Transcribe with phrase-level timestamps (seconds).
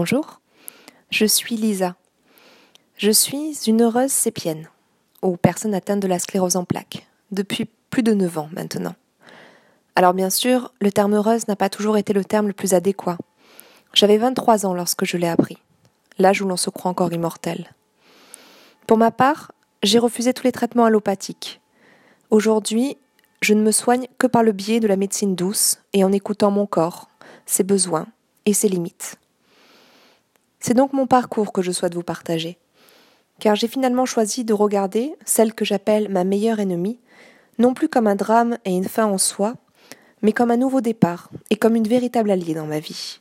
[0.00, 0.40] Bonjour,
[1.10, 1.96] je suis Lisa.
[2.98, 4.68] Je suis une heureuse sépienne,
[5.22, 8.94] ou personne atteinte de la sclérose en plaques, depuis plus de 9 ans maintenant.
[9.96, 13.18] Alors bien sûr, le terme heureuse n'a pas toujours été le terme le plus adéquat.
[13.92, 15.58] J'avais 23 ans lorsque je l'ai appris,
[16.20, 17.68] l'âge où l'on se croit encore immortel.
[18.86, 19.50] Pour ma part,
[19.82, 21.60] j'ai refusé tous les traitements allopathiques.
[22.30, 22.98] Aujourd'hui,
[23.42, 26.52] je ne me soigne que par le biais de la médecine douce et en écoutant
[26.52, 27.08] mon corps,
[27.46, 28.06] ses besoins
[28.46, 29.18] et ses limites.
[30.60, 32.58] C'est donc mon parcours que je souhaite vous partager,
[33.38, 36.98] car j'ai finalement choisi de regarder celle que j'appelle ma meilleure ennemie,
[37.58, 39.54] non plus comme un drame et une fin en soi,
[40.22, 43.20] mais comme un nouveau départ et comme une véritable alliée dans ma vie.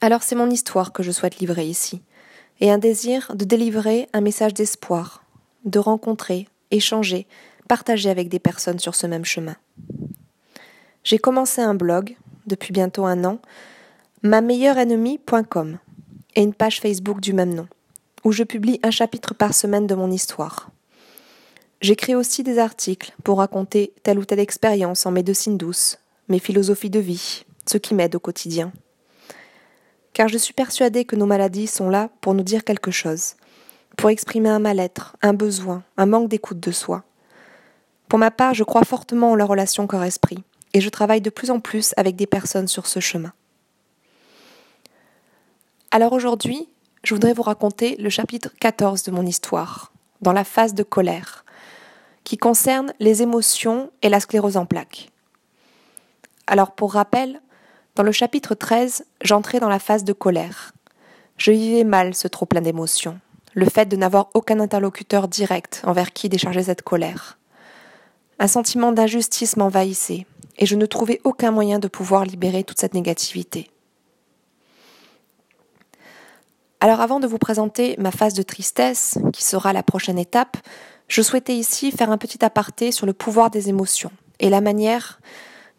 [0.00, 2.02] Alors c'est mon histoire que je souhaite livrer ici,
[2.60, 5.24] et un désir de délivrer un message d'espoir,
[5.64, 7.26] de rencontrer, échanger,
[7.68, 9.56] partager avec des personnes sur ce même chemin.
[11.02, 13.38] J'ai commencé un blog, depuis bientôt un an,
[14.24, 15.76] ma meilleure ennemie.com
[16.34, 17.68] et une page Facebook du même nom,
[18.24, 20.70] où je publie un chapitre par semaine de mon histoire.
[21.82, 25.98] J'écris aussi des articles pour raconter telle ou telle expérience en médecine douce,
[26.30, 28.72] mes philosophies de vie, ce qui m'aide au quotidien.
[30.14, 33.34] Car je suis persuadée que nos maladies sont là pour nous dire quelque chose,
[33.98, 37.04] pour exprimer un mal-être, un besoin, un manque d'écoute de soi.
[38.08, 41.50] Pour ma part, je crois fortement en la relation corps-esprit, et je travaille de plus
[41.50, 43.34] en plus avec des personnes sur ce chemin.
[45.94, 46.68] Alors aujourd'hui,
[47.04, 49.92] je voudrais vous raconter le chapitre 14 de mon histoire,
[50.22, 51.44] dans la phase de colère,
[52.24, 55.12] qui concerne les émotions et la sclérose en plaques.
[56.48, 57.40] Alors pour rappel,
[57.94, 60.72] dans le chapitre 13, j'entrais dans la phase de colère.
[61.36, 63.20] Je vivais mal ce trop plein d'émotions,
[63.52, 67.38] le fait de n'avoir aucun interlocuteur direct envers qui décharger cette colère.
[68.40, 70.26] Un sentiment d'injustice m'envahissait,
[70.58, 73.70] et je ne trouvais aucun moyen de pouvoir libérer toute cette négativité.
[76.84, 80.58] Alors avant de vous présenter ma phase de tristesse, qui sera la prochaine étape,
[81.08, 85.18] je souhaitais ici faire un petit aparté sur le pouvoir des émotions et la manière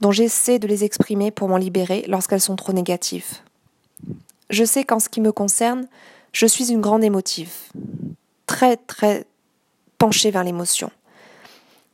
[0.00, 3.40] dont j'essaie de les exprimer pour m'en libérer lorsqu'elles sont trop négatives.
[4.48, 5.88] Je sais qu'en ce qui me concerne,
[6.32, 7.52] je suis une grande émotive,
[8.46, 9.26] très très
[9.98, 10.90] penchée vers l'émotion.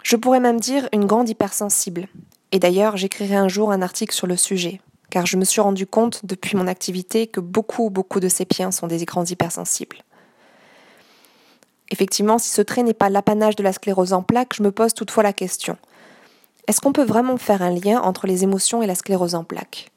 [0.05, 2.07] Je pourrais même dire une grande hypersensible.
[2.53, 5.87] Et d'ailleurs, j'écrirai un jour un article sur le sujet, car je me suis rendu
[5.87, 9.98] compte depuis mon activité que beaucoup, beaucoup de sépiens sont des écrans hypersensibles.
[11.91, 14.94] Effectivement, si ce trait n'est pas l'apanage de la sclérose en plaques, je me pose
[14.94, 15.76] toutefois la question.
[16.69, 19.91] Est-ce qu'on peut vraiment faire un lien entre les émotions et la sclérose en plaques?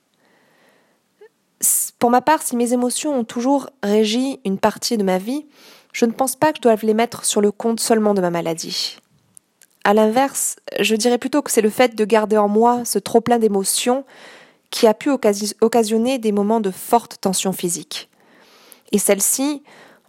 [1.99, 5.45] Pour ma part, si mes émotions ont toujours régi une partie de ma vie,
[5.93, 8.31] je ne pense pas que je doive les mettre sur le compte seulement de ma
[8.31, 8.97] maladie.
[9.83, 13.21] À l'inverse, je dirais plutôt que c'est le fait de garder en moi ce trop
[13.21, 14.03] plein d'émotions
[14.73, 15.11] qui a pu
[15.61, 18.09] occasionner des moments de forte tension physique.
[18.91, 19.61] Et celles-ci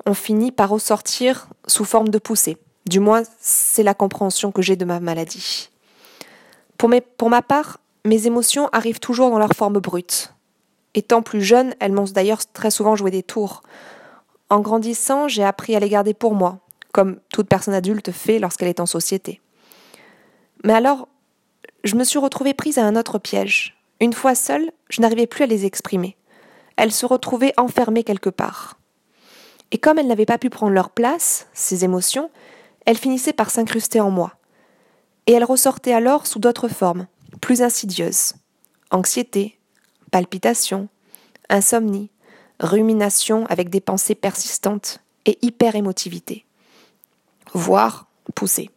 [0.07, 2.57] ont fini par ressortir sous forme de poussée.
[2.89, 5.69] Du moins, c'est la compréhension que j'ai de ma maladie.
[6.79, 10.33] Pour, pour ma part, mes émotions arrivent toujours dans leur forme brute.
[10.95, 13.63] Étant plus jeune, elles m'ont d'ailleurs très souvent joué des tours.
[14.49, 16.61] En grandissant, j'ai appris à les garder pour moi,
[16.91, 19.43] comme toute personne adulte fait lorsqu'elle est en société.
[20.63, 21.07] Mais alors,
[21.85, 25.45] je me suis retrouvée prise à un autre piège, une fois seule, je n'arrivais plus
[25.45, 26.17] à les exprimer.
[26.77, 28.79] Elles se retrouvaient enfermées quelque part.
[29.71, 32.31] Et comme elles n'avaient pas pu prendre leur place, ces émotions,
[32.87, 34.35] elles finissaient par s'incruster en moi.
[35.27, 37.07] Et elles ressortaient alors sous d'autres formes,
[37.41, 38.35] plus insidieuses.
[38.91, 39.59] Anxiété,
[40.11, 40.89] palpitation,
[41.49, 42.11] insomnie,
[42.61, 46.45] rumination avec des pensées persistantes et hyper-émotivité.
[47.53, 48.71] Voire poussée.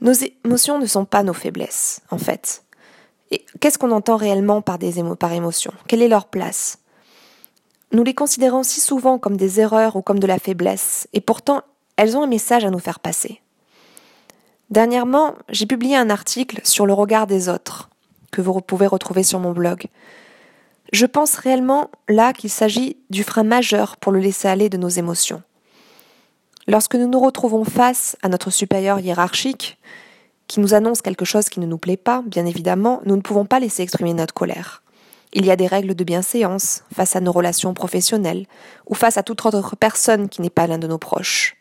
[0.00, 2.62] Nos émotions ne sont pas nos faiblesses, en fait.
[3.30, 5.72] Et qu'est-ce qu'on entend réellement par émo par émotion?
[5.86, 6.78] Quelle est leur place?
[7.92, 11.62] Nous les considérons si souvent comme des erreurs ou comme de la faiblesse, et pourtant
[11.96, 13.40] elles ont un message à nous faire passer.
[14.70, 17.88] Dernièrement, j'ai publié un article sur le regard des autres,
[18.30, 19.86] que vous pouvez retrouver sur mon blog.
[20.92, 24.88] Je pense réellement là qu'il s'agit du frein majeur pour le laisser aller de nos
[24.88, 25.42] émotions.
[26.66, 29.78] Lorsque nous nous retrouvons face à notre supérieur hiérarchique,
[30.48, 33.44] qui nous annonce quelque chose qui ne nous plaît pas, bien évidemment, nous ne pouvons
[33.44, 34.82] pas laisser exprimer notre colère.
[35.34, 38.46] Il y a des règles de bienséance face à nos relations professionnelles
[38.86, 41.56] ou face à toute autre personne qui n'est pas l'un de nos proches.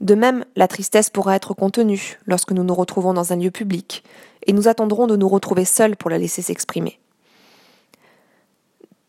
[0.00, 4.02] De même, la tristesse pourra être contenue lorsque nous nous retrouvons dans un lieu public,
[4.46, 6.98] et nous attendrons de nous retrouver seuls pour la laisser s'exprimer.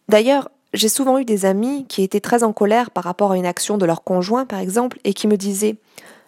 [0.08, 3.46] D'ailleurs, j'ai souvent eu des amis qui étaient très en colère par rapport à une
[3.46, 5.78] action de leur conjoint, par exemple, et qui me disaient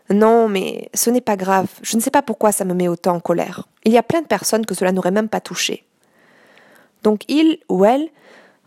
[0.10, 3.16] non, mais ce n'est pas grave, je ne sais pas pourquoi ça me met autant
[3.16, 3.68] en colère.
[3.86, 5.84] Il y a plein de personnes que cela n'aurait même pas touché.
[7.04, 8.10] Donc il ou elle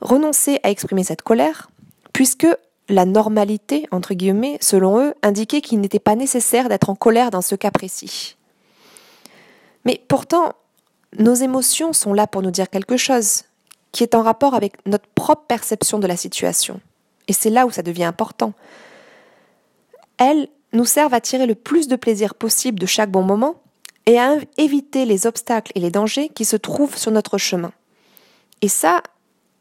[0.00, 1.70] renoncer à exprimer cette colère,
[2.12, 2.46] puisque
[2.88, 7.42] la normalité, entre guillemets, selon eux, indiquait qu'il n'était pas nécessaire d'être en colère dans
[7.42, 8.36] ce cas précis.
[9.84, 10.52] Mais pourtant,
[11.18, 13.44] nos émotions sont là pour nous dire quelque chose,
[13.92, 16.80] qui est en rapport avec notre propre perception de la situation.
[17.28, 18.52] Et c'est là où ça devient important.
[20.18, 23.56] Elles nous servent à tirer le plus de plaisir possible de chaque bon moment
[24.06, 27.72] et à éviter les obstacles et les dangers qui se trouvent sur notre chemin.
[28.62, 29.02] Et ça,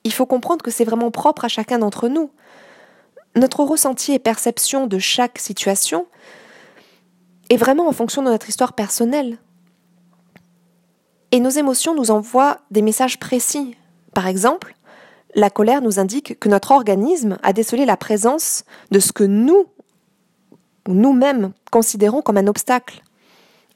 [0.03, 2.31] il faut comprendre que c'est vraiment propre à chacun d'entre nous.
[3.35, 6.07] Notre ressenti et perception de chaque situation
[7.49, 9.37] est vraiment en fonction de notre histoire personnelle.
[11.31, 13.75] Et nos émotions nous envoient des messages précis.
[14.13, 14.75] Par exemple,
[15.35, 19.67] la colère nous indique que notre organisme a décelé la présence de ce que nous,
[20.87, 23.03] nous-mêmes, considérons comme un obstacle.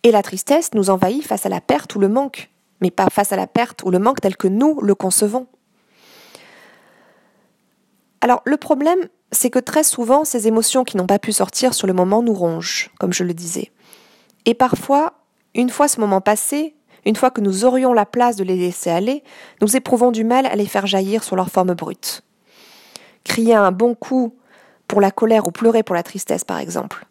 [0.04, 2.50] Et la tristesse nous envahit face à la perte ou le manque,
[2.82, 5.48] mais pas face à la perte ou le manque tel que nous le concevons.
[8.22, 11.88] Alors le problème, c'est que très souvent, ces émotions qui n'ont pas pu sortir sur
[11.88, 13.72] le moment nous rongent, comme je le disais.
[14.46, 15.14] Et parfois,
[15.54, 16.76] une fois ce moment passé,
[17.06, 19.24] une fois que nous aurions la place de les laisser aller,
[19.62, 22.24] nous éprouvons du mal à les faire jaillir sur leur forme brute.
[23.24, 24.36] Crier un bon coup
[24.92, 27.06] pour la colère ou pleurer pour la tristesse, par exemple.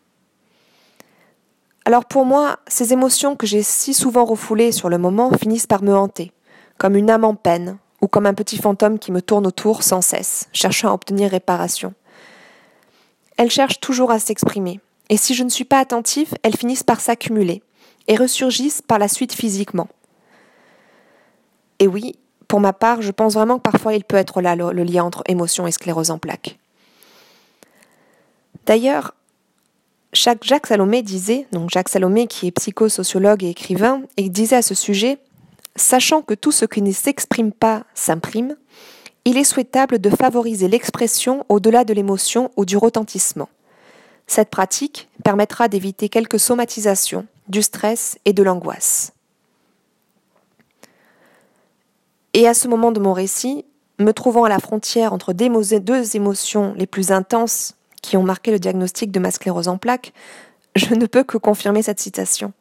[1.86, 5.82] Alors pour moi, ces émotions que j'ai si souvent refoulées sur le moment finissent par
[5.82, 6.30] me hanter,
[6.76, 10.02] comme une âme en peine, ou comme un petit fantôme qui me tourne autour sans
[10.02, 11.94] cesse, cherchant à obtenir réparation.
[13.38, 17.00] Elles cherchent toujours à s'exprimer, et si je ne suis pas attentive, elles finissent par
[17.00, 17.62] s'accumuler,
[18.08, 19.88] et ressurgissent par la suite physiquement.
[21.78, 22.16] Et oui,
[22.46, 25.22] pour ma part, je pense vraiment que parfois il peut être là le, lien entre
[25.28, 26.59] émotion et sclérose en plaques.
[28.70, 29.14] D'ailleurs,
[30.12, 34.76] Jacques Salomé disait, donc Jacques Salomé qui est psychosociologue et écrivain, et disait à ce
[34.76, 35.18] sujet
[35.74, 38.54] Sachant que tout ce qui ne s'exprime pas s'imprime,
[39.24, 43.48] il est souhaitable de favoriser l'expression au-delà de l'émotion ou du retentissement.
[44.28, 49.14] Cette pratique permettra d'éviter quelques somatisations, du stress et de l'angoisse.
[52.34, 53.64] Et à ce moment de mon récit,
[53.98, 58.58] me trouvant à la frontière entre deux émotions les plus intenses qui ont marqué le
[58.58, 60.12] diagnostic de ma sclérose en plaques,
[60.76, 62.52] je ne peux que confirmer cette citation.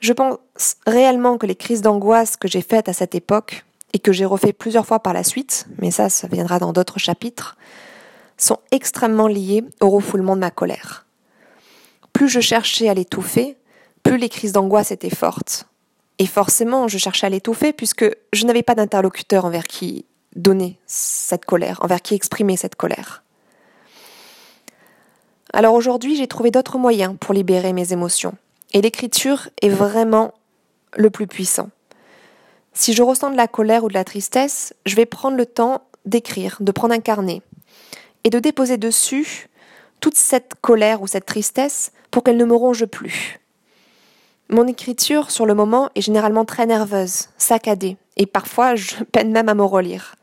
[0.00, 0.38] Je pense
[0.86, 4.52] réellement que les crises d'angoisse que j'ai faites à cette époque, et que j'ai refait
[4.52, 7.56] plusieurs fois par la suite, mais ça, ça viendra dans d'autres chapitres,
[8.36, 11.06] sont extrêmement liées au refoulement de ma colère.
[12.12, 13.56] Plus je cherchais à l'étouffer,
[14.02, 15.66] plus les crises d'angoisse étaient fortes.
[16.18, 20.04] Et forcément, je cherchais à l'étouffer puisque je n'avais pas d'interlocuteur envers qui
[20.36, 23.22] donner cette colère, envers qui exprimer cette colère.
[25.52, 28.34] Alors aujourd'hui, j'ai trouvé d'autres moyens pour libérer mes émotions.
[28.74, 30.34] Et l'écriture est vraiment
[30.96, 31.70] le plus puissant.
[32.74, 35.82] Si je ressens de la colère ou de la tristesse, je vais prendre le temps
[36.04, 37.42] d'écrire, de prendre un carnet
[38.24, 39.48] et de déposer dessus
[40.00, 43.40] toute cette colère ou cette tristesse pour qu'elle ne me ronge plus.
[44.50, 49.48] Mon écriture sur le moment est généralement très nerveuse, saccadée, et parfois je peine même
[49.48, 50.14] à me relire.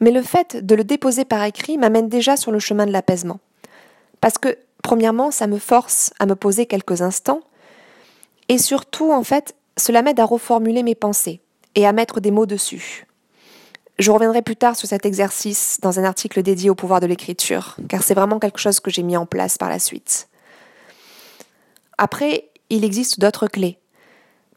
[0.00, 3.40] Mais le fait de le déposer par écrit m'amène déjà sur le chemin de l'apaisement.
[4.22, 7.42] Parce que, premièrement, ça me force à me poser quelques instants
[8.48, 11.40] et surtout, en fait, cela m'aide à reformuler mes pensées
[11.74, 13.06] et à mettre des mots dessus.
[13.98, 17.76] Je reviendrai plus tard sur cet exercice dans un article dédié au pouvoir de l'écriture,
[17.88, 20.28] car c'est vraiment quelque chose que j'ai mis en place par la suite.
[21.98, 23.78] Après, il existe d'autres clés.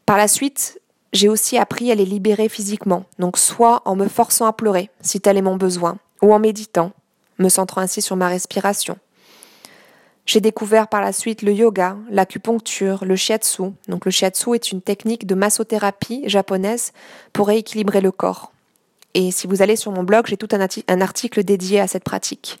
[0.04, 0.80] Par la suite,
[1.12, 5.20] j'ai aussi appris à les libérer physiquement, donc soit en me forçant à pleurer, si
[5.20, 6.92] tel est mon besoin, ou en méditant,
[7.38, 8.98] me centrant ainsi sur ma respiration,
[10.26, 13.62] j'ai découvert par la suite le yoga, l'acupuncture, le shiatsu.
[13.86, 16.92] Donc le shiatsu est une technique de massothérapie japonaise
[17.32, 18.52] pour rééquilibrer le corps.
[19.14, 22.58] Et si vous allez sur mon blog, j'ai tout un, article dédié à cette pratique.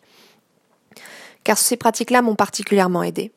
[1.42, 3.32] Car ces pratiques-là m'ont particulièrement aidé.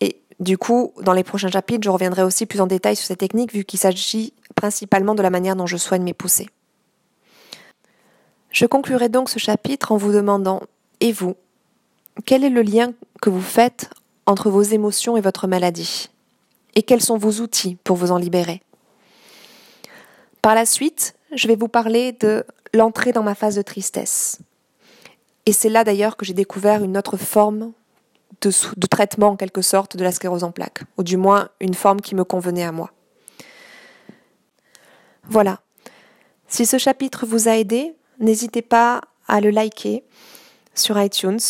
[0.00, 3.16] Et du coup, dans les prochains chapitres, je reviendrai aussi plus en détail sur ces
[3.16, 6.50] techniques vu qu'il s'agit principalement de la manière dont je soigne mes poussées.
[8.50, 10.60] Je conclurai donc ce chapitre en vous demandant,
[11.00, 11.34] et vous,
[12.24, 13.90] quel est le lien que vous faites
[14.26, 16.10] entre vos émotions et votre maladie
[16.74, 18.62] Et quels sont vos outils pour vous en libérer
[20.40, 24.38] Par la suite, je vais vous parler de l'entrée dans ma phase de tristesse.
[25.46, 27.72] Et c'est là d'ailleurs que j'ai découvert une autre forme
[28.40, 32.00] de, traitement en quelque sorte de la sclérose en plaques, ou du moins une forme
[32.00, 32.90] qui me convenait à moi.
[35.24, 35.60] Voilà.
[36.48, 40.04] Si ce chapitre vous a aidé, n'hésitez pas à le liker
[40.74, 41.40] sur iTunes,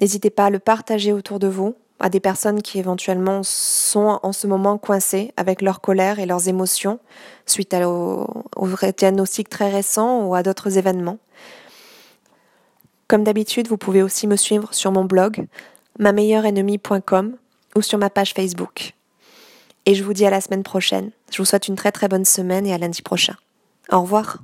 [0.00, 4.32] N'hésitez pas à le partager autour de vous, à des personnes qui éventuellement sont en
[4.32, 6.98] ce moment coincées avec leur colère et leurs émotions
[7.46, 11.18] suite au, au diagnostic très récent ou à d'autres événements.
[13.08, 15.46] Comme d'habitude, vous pouvez aussi me suivre sur mon blog
[15.98, 17.36] mameilleurennemie.com
[17.76, 18.94] ou sur ma page Facebook.
[19.86, 21.10] Et je vous dis à la semaine prochaine.
[21.30, 23.36] Je vous souhaite une très très bonne semaine et à lundi prochain.
[23.92, 24.38] Au revoir.